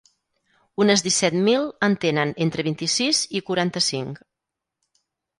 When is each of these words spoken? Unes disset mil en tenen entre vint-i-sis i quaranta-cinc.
Unes 0.83 1.01
disset 1.07 1.35
mil 1.47 1.67
en 1.87 1.97
tenen 2.05 2.31
entre 2.45 2.65
vint-i-sis 2.67 3.19
i 3.41 3.41
quaranta-cinc. 3.51 4.23